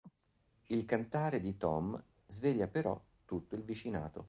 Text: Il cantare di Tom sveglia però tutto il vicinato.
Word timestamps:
Il 0.65 0.83
cantare 0.85 1.39
di 1.41 1.57
Tom 1.57 2.01
sveglia 2.25 2.65
però 2.67 2.99
tutto 3.23 3.53
il 3.53 3.61
vicinato. 3.61 4.19